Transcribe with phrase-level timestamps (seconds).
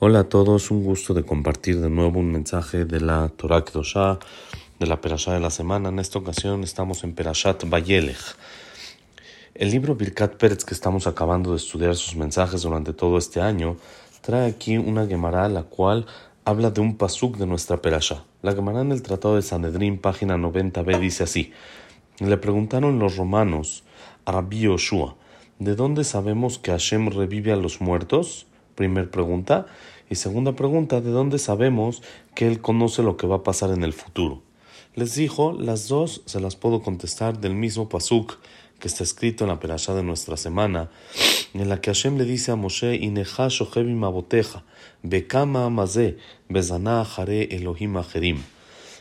[0.00, 4.18] Hola a todos, un gusto de compartir de nuevo un mensaje de la Torah Kedoshá,
[4.80, 5.90] de la Perashá de la semana.
[5.90, 8.36] En esta ocasión estamos en Perashat Vayelech.
[9.54, 13.76] El libro Birkat Pérez que estamos acabando de estudiar sus mensajes durante todo este año
[14.20, 16.06] trae aquí una Gemara la cual
[16.44, 18.24] habla de un pasuk de nuestra Perashá.
[18.42, 21.52] La Gemara en el Tratado de Sanedrín, página 90b, dice así.
[22.18, 23.84] Le preguntaron los romanos
[24.24, 25.14] a Rabbi Yoshua,
[25.60, 28.48] ¿de dónde sabemos que Hashem revive a los muertos?
[28.74, 29.66] Primer pregunta.
[30.10, 32.02] Y segunda pregunta, ¿de dónde sabemos
[32.34, 34.42] que Él conoce lo que va a pasar en el futuro?
[34.94, 38.38] Les dijo, las dos se las puedo contestar del mismo pasuk
[38.78, 40.90] que está escrito en la perashá de nuestra semana,
[41.54, 44.62] en la que Hashem le dice a Moshe, Ineja shochevim aboteja,
[45.02, 46.18] bekama amazé,
[46.48, 48.42] bezana jare Elohim ajerim.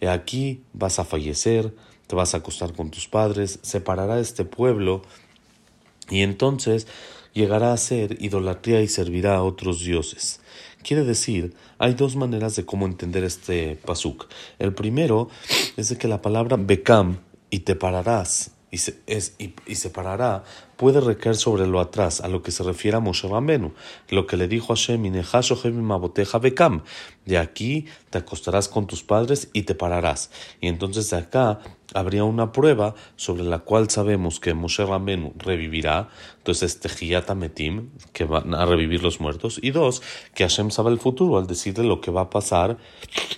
[0.00, 1.74] Y aquí vas a fallecer,
[2.06, 5.02] te vas a acostar con tus padres, separará este pueblo,
[6.08, 6.86] y entonces
[7.36, 10.40] llegará a ser idolatría y servirá a otros dioses.
[10.82, 14.26] Quiere decir, hay dos maneras de cómo entender este pasuk.
[14.58, 15.28] El primero
[15.76, 17.18] es de que la palabra bekam
[17.50, 20.44] y te pararás y, se, es, y, y separará
[20.76, 23.72] puede recaer sobre lo atrás, a lo que se refiere a Moshe Rambenu,
[24.10, 25.02] lo que le dijo a Hashem,
[26.40, 26.82] bekam,
[27.24, 30.30] de aquí te acostarás con tus padres y te pararás.
[30.60, 31.60] Y entonces de acá
[31.94, 36.08] habría una prueba sobre la cual sabemos que Moshe Rambenu revivirá,
[36.38, 40.02] entonces Tejiyata Metim, que van a revivir los muertos, y dos,
[40.34, 42.76] que Hashem sabe el futuro al decirle lo que va a pasar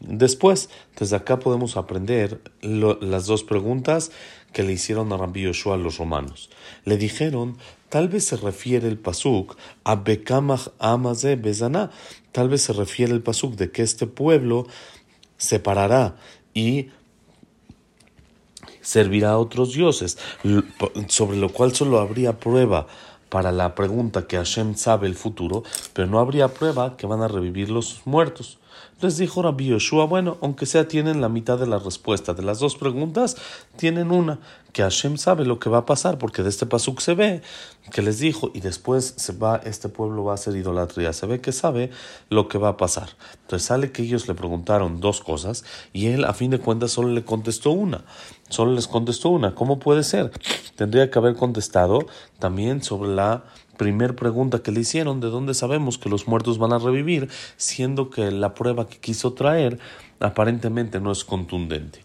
[0.00, 0.68] después.
[0.98, 4.10] Desde acá podemos aprender lo, las dos preguntas
[4.52, 6.50] que le hicieron a Rabbi Yoshua los romanos.
[6.84, 7.56] Le dijeron,
[7.88, 11.90] tal vez se refiere el pasuk a Bekamach Amaze Bezaná,
[12.32, 14.66] tal vez se refiere el pasuk de que este pueblo
[15.36, 16.16] separará
[16.54, 16.88] y
[18.80, 20.18] servirá a otros dioses,
[21.08, 22.86] sobre lo cual solo habría prueba
[23.28, 25.62] para la pregunta que Hashem sabe el futuro,
[25.92, 28.58] pero no habría prueba que van a revivir los muertos.
[29.00, 32.58] Les dijo Rabbi Yoshua, bueno, aunque sea tienen la mitad de la respuesta de las
[32.58, 33.36] dos preguntas,
[33.76, 34.40] tienen una,
[34.72, 37.42] que Hashem sabe lo que va a pasar, porque de este pasuk se ve
[37.92, 41.40] que les dijo, y después se va, este pueblo va a hacer idolatría, se ve
[41.40, 41.90] que sabe
[42.28, 43.08] lo que va a pasar.
[43.42, 47.08] Entonces sale que ellos le preguntaron dos cosas, y él a fin de cuentas solo
[47.08, 48.04] le contestó una,
[48.48, 50.30] solo les contestó una, ¿cómo puede ser?
[50.76, 52.06] Tendría que haber contestado
[52.38, 53.44] también sobre la
[53.80, 57.30] primer pregunta que le hicieron, ¿de dónde sabemos que los muertos van a revivir?
[57.56, 59.78] Siendo que la prueba que quiso traer
[60.20, 62.04] aparentemente no es contundente.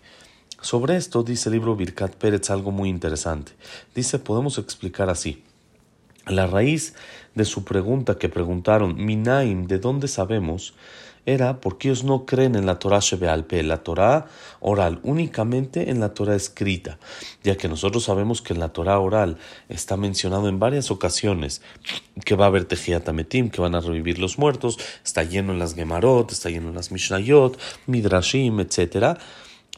[0.62, 3.52] Sobre esto dice el libro Birkat Pérez algo muy interesante.
[3.94, 5.44] Dice, podemos explicar así.
[6.28, 6.96] La raíz
[7.36, 10.74] de su pregunta que preguntaron, Minaim, ¿de dónde sabemos?
[11.26, 14.28] era porque ellos no creen en la Torah Shebealpe, la Torah
[14.60, 17.00] oral, únicamente en la Torah escrita,
[17.44, 19.38] ya que nosotros sabemos que en la Torah oral
[19.68, 21.62] está mencionado en varias ocasiones
[22.24, 25.74] que va a haber Tejiatametim, que van a revivir los muertos, está lleno en las
[25.74, 29.18] Gemarot, está lleno en las Mishnayot, Midrashim, etc.,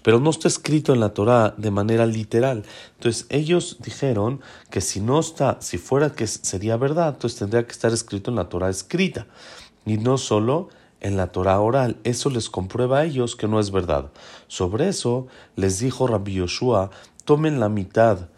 [0.08, 2.64] pero no está escrito en la Torah de manera literal.
[2.94, 7.74] Entonces ellos dijeron que si no está, si fuera que sería verdad, entonces tendría que
[7.74, 9.28] estar escrito en la Torah escrita
[9.86, 10.70] y no solo
[11.02, 11.98] en la Torah oral.
[12.06, 14.10] Eso les comprueba a ellos que no es verdad.
[14.48, 16.90] Sobre eso les dijo Rabbi Yoshua,
[17.26, 18.30] tomen la mitad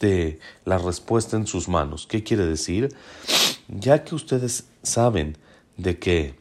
[0.00, 2.06] de la respuesta en sus manos.
[2.06, 2.94] ¿Qué quiere decir?
[3.68, 5.38] Ya que ustedes saben
[5.78, 6.34] de que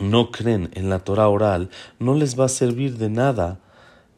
[0.00, 3.60] no creen en la Torah oral, no les va a servir de nada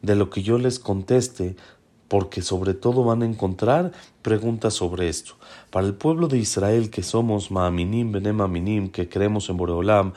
[0.01, 1.55] de lo que yo les conteste,
[2.09, 5.35] porque sobre todo van a encontrar preguntas sobre esto.
[5.69, 10.13] Para el pueblo de Israel que somos Maaminim, Benem que creemos en Boreolam,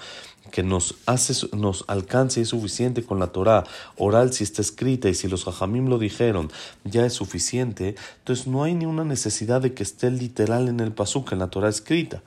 [0.50, 3.64] que nos hace, nos alcance y es suficiente con la Torah
[3.96, 6.50] oral si está escrita y si los hajamim lo dijeron,
[6.84, 10.92] ya es suficiente, entonces no hay ni una necesidad de que esté literal en el
[10.92, 12.22] pasuk, en la Torah escrita.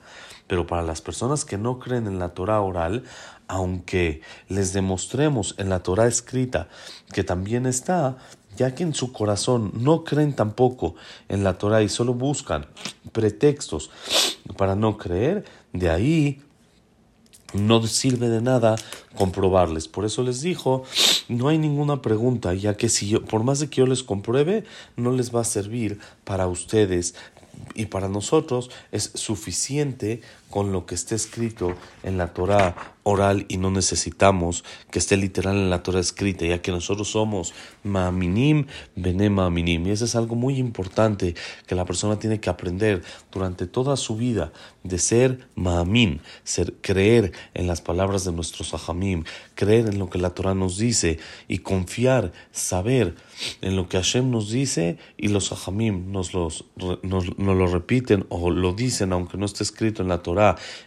[0.46, 3.02] Pero para las personas que no creen en la Torah oral,
[3.48, 6.68] aunque les demostremos en la Torah escrita
[7.12, 8.16] que también está,
[8.56, 10.94] ya que en su corazón no creen tampoco
[11.28, 12.66] en la Torah y solo buscan
[13.12, 13.90] pretextos
[14.56, 16.40] para no creer, de ahí
[17.54, 18.76] no sirve de nada
[19.16, 19.88] comprobarles.
[19.88, 20.84] Por eso les dijo,
[21.28, 24.64] no hay ninguna pregunta, ya que si yo, por más de que yo les compruebe,
[24.96, 27.14] no les va a servir para ustedes
[27.74, 30.20] y para nosotros es suficiente
[30.50, 35.56] con lo que esté escrito en la Torah oral y no necesitamos que esté literal
[35.56, 37.54] en la Torah escrita, ya que nosotros somos
[37.84, 38.66] ma'aminim,
[38.96, 39.86] bene ma'aminim.
[39.86, 41.34] Y eso es algo muy importante
[41.66, 44.52] que la persona tiene que aprender durante toda su vida,
[44.82, 50.18] de ser ma'amin, ser, creer en las palabras de nuestros ajamim, creer en lo que
[50.18, 53.14] la Torah nos dice y confiar, saber
[53.60, 58.26] en lo que Hashem nos dice y los ajamim nos, los, nos, nos lo repiten
[58.30, 60.35] o lo dicen aunque no esté escrito en la Torah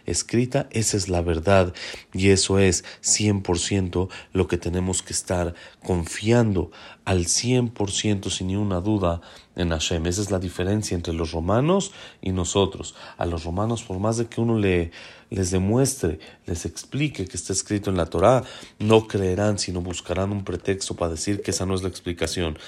[0.06, 1.74] Escrita, esa es la verdad
[2.12, 6.70] y eso es 100% lo que tenemos que estar confiando
[7.04, 9.20] al 100% sin ni una duda
[9.56, 10.06] en Hashem.
[10.06, 12.94] Esa es la diferencia entre los romanos y nosotros.
[13.16, 14.90] A los romanos, por más de que uno le,
[15.30, 18.42] les demuestre, les explique que está escrito en la Torah,
[18.78, 22.58] no creerán, sino buscarán un pretexto para decir que esa no es la explicación.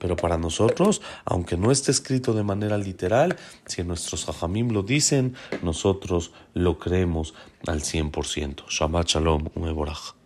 [0.00, 3.36] Pero para nosotros, aunque no esté escrito de manera literal,
[3.66, 7.34] si nuestros hajamim lo dicen, nosotros lo creemos
[7.66, 8.64] al 100%.
[8.68, 10.19] Shabbat Shalom, Umeborach.